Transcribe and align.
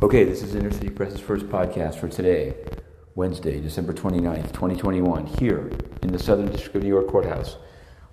Okay, 0.00 0.22
this 0.22 0.44
is 0.44 0.54
Inner 0.54 0.70
City 0.70 0.90
Press's 0.90 1.18
first 1.18 1.46
podcast 1.46 1.96
for 1.96 2.06
today, 2.06 2.54
Wednesday, 3.16 3.58
December 3.58 3.92
29th, 3.92 4.52
2021, 4.52 5.26
here 5.26 5.72
in 6.02 6.12
the 6.12 6.18
Southern 6.20 6.46
District 6.52 6.76
of 6.76 6.84
New 6.84 6.88
York 6.88 7.08
Courthouse. 7.08 7.56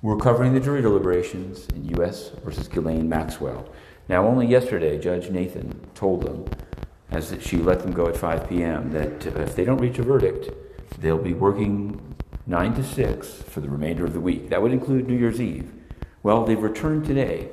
We're 0.02 0.18
covering 0.18 0.56
the 0.56 0.60
jury 0.60 0.82
deliberations 0.82 1.68
in 1.76 1.86
U.S. 1.98 2.32
versus 2.44 2.68
Ghislaine 2.68 3.08
Maxwell. 3.08 3.70
Now, 4.10 4.26
only 4.26 4.48
yesterday, 4.48 4.98
Judge 4.98 5.30
Nathan 5.30 5.80
told 5.94 6.24
them, 6.24 6.46
as 7.12 7.38
she 7.40 7.58
let 7.58 7.82
them 7.82 7.92
go 7.92 8.08
at 8.08 8.18
5 8.18 8.50
p.m., 8.50 8.92
that 8.92 9.28
if 9.28 9.56
they 9.56 9.64
don't 9.64 9.78
reach 9.78 10.00
a 10.00 10.04
verdict, 10.04 10.50
they'll 11.02 11.20
be 11.20 11.34
working 11.34 12.16
9 12.48 12.74
to 12.74 12.84
6 12.84 13.32
for 13.44 13.62
the 13.62 13.70
remainder 13.70 14.06
of 14.06 14.14
the 14.14 14.20
week. 14.20 14.50
That 14.50 14.60
would 14.60 14.72
include 14.72 15.08
New 15.08 15.18
Year's 15.18 15.40
Eve. 15.40 15.72
Well, 16.24 16.46
they've 16.46 16.60
returned 16.60 17.06
today 17.06 17.52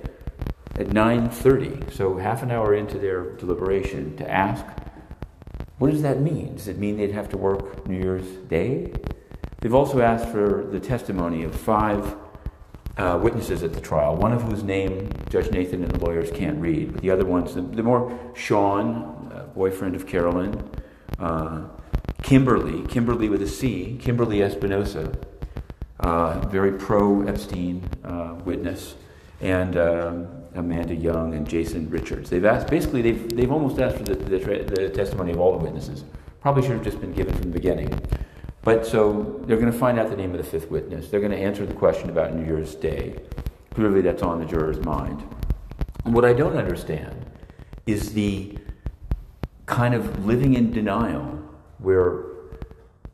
at 0.76 0.88
9.30, 0.88 1.92
so 1.92 2.16
half 2.16 2.42
an 2.42 2.50
hour 2.50 2.74
into 2.74 2.98
their 2.98 3.32
deliberation, 3.36 4.16
to 4.16 4.30
ask, 4.30 4.64
what 5.78 5.90
does 5.90 6.02
that 6.02 6.20
mean? 6.20 6.54
Does 6.54 6.68
it 6.68 6.78
mean 6.78 6.96
they'd 6.96 7.12
have 7.12 7.28
to 7.30 7.36
work 7.36 7.86
New 7.86 7.98
Year's 7.98 8.26
Day? 8.48 8.92
They've 9.60 9.74
also 9.74 10.00
asked 10.00 10.28
for 10.28 10.66
the 10.70 10.80
testimony 10.80 11.44
of 11.44 11.54
five 11.54 12.16
uh, 12.96 13.18
witnesses 13.22 13.62
at 13.62 13.72
the 13.72 13.80
trial, 13.80 14.16
one 14.16 14.32
of 14.32 14.42
whose 14.42 14.62
name 14.62 15.10
Judge 15.28 15.50
Nathan 15.50 15.82
and 15.82 15.92
the 15.92 16.04
lawyers 16.04 16.30
can't 16.30 16.60
read, 16.60 16.92
but 16.92 17.02
the 17.02 17.10
other 17.10 17.24
ones, 17.24 17.54
the, 17.54 17.62
the 17.62 17.82
more 17.82 18.18
Sean, 18.34 19.30
uh, 19.32 19.44
boyfriend 19.54 19.94
of 19.94 20.06
Carolyn, 20.06 20.70
uh, 21.18 21.64
Kimberly, 22.22 22.86
Kimberly 22.86 23.28
with 23.28 23.42
a 23.42 23.46
C, 23.46 23.98
Kimberly 24.00 24.42
Espinosa, 24.42 25.12
uh, 26.00 26.40
very 26.48 26.72
pro 26.72 27.22
Epstein 27.22 27.88
uh, 28.04 28.34
witness, 28.44 28.94
and 29.40 29.76
um, 29.76 30.41
Amanda 30.54 30.94
Young 30.94 31.34
and 31.34 31.48
Jason 31.48 31.88
Richards. 31.90 32.30
They've 32.30 32.44
asked, 32.44 32.68
basically, 32.68 33.02
they've, 33.02 33.28
they've 33.36 33.50
almost 33.52 33.80
asked 33.80 33.96
for 33.96 34.04
the, 34.04 34.14
the, 34.14 34.38
the 34.38 34.88
testimony 34.90 35.32
of 35.32 35.40
all 35.40 35.56
the 35.56 35.64
witnesses. 35.64 36.04
Probably 36.40 36.62
should 36.62 36.72
have 36.72 36.84
just 36.84 37.00
been 37.00 37.12
given 37.12 37.34
from 37.34 37.44
the 37.44 37.58
beginning. 37.58 37.98
But 38.62 38.86
so 38.86 39.40
they're 39.46 39.58
going 39.58 39.72
to 39.72 39.78
find 39.78 39.98
out 39.98 40.10
the 40.10 40.16
name 40.16 40.32
of 40.32 40.38
the 40.38 40.44
fifth 40.44 40.70
witness. 40.70 41.08
They're 41.08 41.20
going 41.20 41.32
to 41.32 41.38
answer 41.38 41.66
the 41.66 41.74
question 41.74 42.10
about 42.10 42.34
New 42.34 42.44
Year's 42.44 42.74
Day. 42.74 43.18
Clearly, 43.74 44.02
that's 44.02 44.22
on 44.22 44.38
the 44.38 44.46
juror's 44.46 44.78
mind. 44.84 45.22
And 46.04 46.14
what 46.14 46.24
I 46.24 46.32
don't 46.32 46.56
understand 46.56 47.26
is 47.86 48.12
the 48.12 48.58
kind 49.66 49.94
of 49.94 50.26
living 50.26 50.54
in 50.54 50.70
denial 50.70 51.38
where 51.78 52.24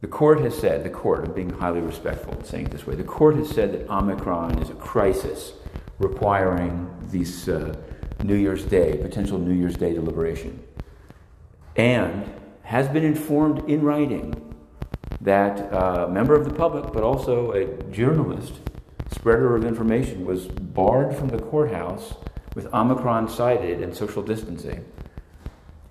the 0.00 0.06
court 0.06 0.40
has 0.40 0.56
said, 0.56 0.84
the 0.84 0.90
court, 0.90 1.24
I'm 1.24 1.32
being 1.32 1.50
highly 1.50 1.80
respectful 1.80 2.34
in 2.34 2.44
saying 2.44 2.66
it 2.66 2.72
this 2.72 2.86
way, 2.86 2.94
the 2.94 3.04
court 3.04 3.36
has 3.36 3.48
said 3.48 3.72
that 3.72 3.88
Omicron 3.88 4.58
is 4.60 4.70
a 4.70 4.74
crisis 4.74 5.52
requiring 5.98 6.88
this 7.02 7.48
uh, 7.48 7.74
New 8.22 8.36
Year's 8.36 8.64
Day, 8.64 8.96
potential 8.96 9.38
New 9.38 9.54
Year's 9.54 9.76
Day 9.76 9.94
deliberation, 9.94 10.62
and 11.76 12.28
has 12.62 12.88
been 12.88 13.04
informed 13.04 13.68
in 13.68 13.82
writing 13.82 14.34
that 15.20 15.72
a 15.72 16.08
member 16.08 16.34
of 16.34 16.44
the 16.44 16.54
public, 16.54 16.92
but 16.92 17.02
also 17.02 17.52
a 17.52 17.66
journalist, 17.90 18.54
spreader 19.10 19.56
of 19.56 19.64
information, 19.64 20.24
was 20.24 20.46
barred 20.46 21.16
from 21.16 21.28
the 21.28 21.38
courthouse 21.38 22.14
with 22.54 22.72
Omicron 22.74 23.28
cited 23.28 23.82
and 23.82 23.94
social 23.94 24.22
distancing, 24.22 24.84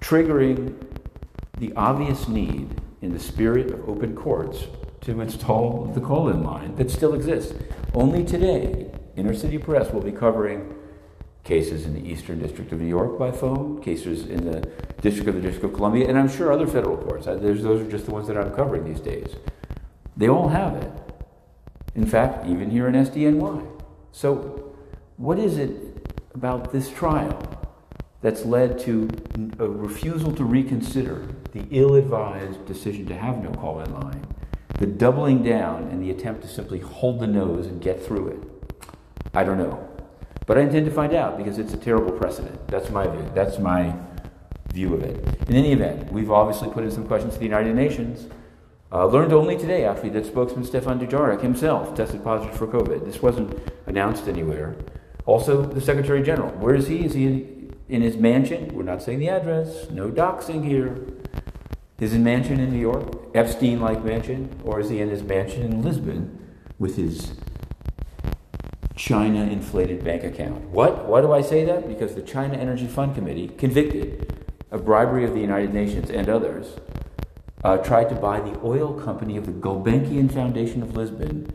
triggering 0.02 0.76
the 1.58 1.74
obvious 1.74 2.28
need 2.28 2.80
in 3.02 3.12
the 3.12 3.20
spirit 3.20 3.72
of 3.72 3.88
open 3.90 4.16
courts 4.16 4.68
to 5.02 5.22
install 5.22 5.86
the 5.94 6.02
call 6.02 6.30
in 6.30 6.44
line 6.44 6.76
that 6.76 6.92
still 6.92 7.14
exists. 7.14 7.54
Only 7.94 8.24
today, 8.24 8.92
Inner 9.18 9.34
City 9.34 9.58
Press 9.58 9.92
will 9.92 10.02
be 10.02 10.12
covering 10.12 10.76
cases 11.44 11.86
in 11.86 11.96
the 11.96 12.08
Eastern 12.08 12.38
District 12.38 12.72
of 12.72 12.80
New 12.80 12.88
York 12.88 13.18
by 13.18 13.32
phone, 13.32 13.82
cases 13.82 14.28
in 14.28 14.46
the 14.46 14.60
District 15.02 15.28
of 15.28 15.34
the 15.34 15.42
District 15.42 15.66
of 15.66 15.74
Columbia, 15.74 16.08
and 16.08 16.20
I'm 16.20 16.30
sure 16.30 16.52
other 16.52 16.68
federal 16.68 16.98
courts. 16.98 17.26
Those 17.26 17.66
are 17.66 17.90
just 17.90 18.06
the 18.06 18.12
ones 18.12 18.28
that 18.28 18.38
I'm 18.38 18.54
covering 18.54 18.86
these 18.86 19.00
days. 19.00 19.36
They 20.16 20.30
all 20.30 20.50
have 20.50 20.76
it. 20.76 20.92
In 21.96 22.06
fact, 22.06 22.46
even 22.46 22.70
here 22.70 22.88
in 22.88 22.94
SDNY. 22.94 23.68
So, 24.12 24.76
what 25.18 25.40
is 25.40 25.58
it 25.58 25.72
about 26.36 26.72
this 26.72 26.92
trial 26.92 27.42
that's 28.22 28.46
led 28.46 28.78
to 28.80 29.10
a 29.58 29.68
refusal 29.68 30.32
to 30.36 30.44
reconsider 30.44 31.28
the 31.54 31.66
ill 31.72 31.96
advised 31.96 32.68
decision 32.68 33.08
to 33.08 33.16
have 33.16 33.42
no 33.42 33.50
call 33.52 33.80
in 33.80 33.92
line, 33.94 34.28
the 34.78 34.86
doubling 34.86 35.42
down 35.42 35.88
and 35.88 36.04
the 36.04 36.12
attempt 36.12 36.44
to 36.44 36.48
simply 36.48 36.80
hold 36.80 37.20
the 37.20 37.26
nose 37.26 37.66
and 37.66 37.82
get 37.82 38.06
through 38.06 38.28
it? 38.28 38.57
I 39.38 39.44
don't 39.44 39.60
know. 39.60 39.88
But 40.48 40.58
I 40.58 40.62
intend 40.62 40.88
to 40.88 40.92
find 40.92 41.14
out 41.14 41.38
because 41.38 41.60
it's 41.60 41.72
a 41.72 41.78
terrible 41.78 42.12
precedent. 42.12 42.68
That's 42.70 42.90
my 42.90 43.06
view. 43.06 43.32
That's 43.36 43.60
my 43.60 43.94
view 44.74 44.96
of 44.96 45.04
it. 45.04 45.16
In 45.48 45.56
any 45.56 45.74
event, 45.74 46.12
we've 46.12 46.32
obviously 46.32 46.72
put 46.72 46.84
in 46.84 46.90
some 46.90 47.06
questions 47.06 47.34
to 47.34 47.40
the 47.40 47.46
United 47.46 47.76
Nations. 47.76 48.28
Uh, 48.92 49.06
learned 49.06 49.34
only 49.34 49.56
today, 49.56 49.86
actually, 49.86 50.10
that 50.10 50.26
spokesman 50.26 50.66
Stefan 50.66 51.00
Dujarric 51.00 51.42
himself 51.42 51.94
tested 51.94 52.24
positive 52.24 52.58
for 52.58 52.66
COVID. 52.66 53.06
This 53.06 53.22
wasn't 53.22 53.56
announced 53.86 54.28
anywhere. 54.28 54.76
Also, 55.28 55.62
the 55.62 55.82
Secretary 55.82 56.24
General. 56.24 56.50
Where 56.54 56.74
is 56.74 56.88
he? 56.88 57.06
Is 57.06 57.14
he 57.14 57.28
in, 57.90 58.02
his 58.02 58.18
mansion? 58.18 58.74
We're 58.74 58.82
not 58.82 59.04
saying 59.04 59.20
the 59.20 59.30
address. 59.30 59.92
No 59.92 60.10
doxing 60.10 60.66
here. 60.66 60.98
Is 62.00 62.12
his 62.12 62.20
mansion 62.20 62.60
in 62.60 62.72
New 62.72 62.80
York? 62.80 63.14
Epstein 63.36 63.82
like 63.82 64.04
mansion? 64.04 64.50
Or 64.64 64.80
is 64.80 64.90
he 64.90 65.00
in 65.00 65.10
his 65.10 65.22
mansion 65.22 65.62
in 65.62 65.84
Lisbon 65.84 66.40
with 66.80 66.96
his 66.96 67.34
China 68.98 69.44
inflated 69.44 70.04
bank 70.04 70.24
account. 70.24 70.62
What? 70.70 71.06
Why 71.06 71.22
do 71.22 71.32
I 71.32 71.42
say 71.42 71.64
that? 71.66 71.88
Because 71.88 72.16
the 72.16 72.24
China 72.24 72.58
Energy 72.58 72.88
Fund 72.88 73.14
Committee, 73.14 73.48
convicted 73.48 74.44
of 74.72 74.84
bribery 74.84 75.24
of 75.24 75.34
the 75.34 75.40
United 75.40 75.74
Nations 75.74 76.10
and 76.10 76.28
others, 76.28 76.80
uh, 77.64 77.78
tried 77.78 78.10
to 78.10 78.16
buy 78.16 78.40
the 78.40 78.60
oil 78.64 79.00
company 79.00 79.38
of 79.38 79.46
the 79.46 79.52
Gulbenkian 79.52 80.34
Foundation 80.34 80.82
of 80.82 80.98
Lisbon, 80.98 81.48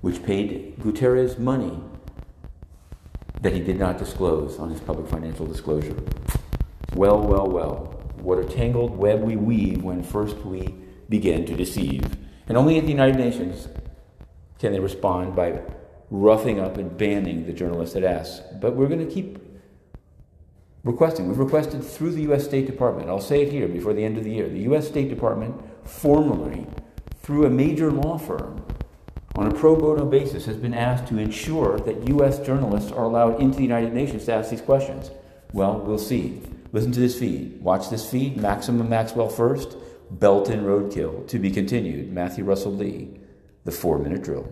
which 0.00 0.24
paid 0.24 0.76
Guterres 0.80 1.38
money 1.38 1.80
that 3.42 3.52
he 3.52 3.60
did 3.60 3.78
not 3.78 3.96
disclose 3.96 4.58
on 4.58 4.70
his 4.70 4.80
public 4.80 5.08
financial 5.08 5.46
disclosure. 5.46 5.96
Well, 6.94 7.20
well, 7.20 7.46
well. 7.46 7.94
What 8.16 8.38
a 8.40 8.44
tangled 8.44 8.96
web 8.96 9.22
we 9.22 9.36
weave 9.36 9.84
when 9.84 10.02
first 10.02 10.36
we 10.38 10.74
begin 11.08 11.46
to 11.46 11.54
deceive. 11.54 12.02
And 12.48 12.56
only 12.56 12.76
at 12.76 12.84
the 12.84 12.90
United 12.90 13.16
Nations 13.16 13.68
can 14.58 14.72
they 14.72 14.80
respond 14.80 15.36
by 15.36 15.60
roughing 16.10 16.58
up 16.58 16.76
and 16.76 16.96
banning 16.96 17.46
the 17.46 17.52
journalists 17.52 17.96
at 17.96 18.04
S. 18.04 18.40
But 18.60 18.74
we're 18.74 18.88
going 18.88 19.06
to 19.06 19.12
keep 19.12 19.38
requesting. 20.84 21.28
We've 21.28 21.38
requested 21.38 21.84
through 21.84 22.12
the 22.12 22.22
U.S. 22.22 22.44
State 22.44 22.66
Department. 22.66 23.08
I'll 23.08 23.20
say 23.20 23.42
it 23.42 23.52
here 23.52 23.68
before 23.68 23.92
the 23.92 24.04
end 24.04 24.16
of 24.16 24.24
the 24.24 24.30
year. 24.30 24.48
The 24.48 24.60
U.S. 24.60 24.88
State 24.88 25.08
Department, 25.08 25.60
formally, 25.84 26.66
through 27.22 27.46
a 27.46 27.50
major 27.50 27.90
law 27.90 28.18
firm, 28.18 28.64
on 29.36 29.46
a 29.46 29.54
pro 29.54 29.76
bono 29.76 30.04
basis, 30.04 30.46
has 30.46 30.56
been 30.56 30.74
asked 30.74 31.08
to 31.08 31.18
ensure 31.18 31.78
that 31.80 32.08
U.S. 32.08 32.38
journalists 32.40 32.90
are 32.90 33.04
allowed 33.04 33.40
into 33.40 33.56
the 33.56 33.62
United 33.62 33.92
Nations 33.92 34.24
to 34.24 34.34
ask 34.34 34.50
these 34.50 34.60
questions. 34.60 35.10
Well, 35.52 35.78
we'll 35.78 35.98
see. 35.98 36.42
Listen 36.72 36.92
to 36.92 37.00
this 37.00 37.18
feed. 37.18 37.60
Watch 37.62 37.88
this 37.88 38.08
feed. 38.08 38.36
Maximum 38.36 38.88
Maxwell 38.88 39.28
first. 39.28 39.76
Belton 40.10 40.64
Roadkill. 40.64 41.26
To 41.28 41.38
be 41.38 41.50
continued. 41.50 42.12
Matthew 42.12 42.44
Russell 42.44 42.74
Lee. 42.74 43.20
The 43.64 43.72
four 43.72 43.98
minute 43.98 44.22
drill. 44.22 44.50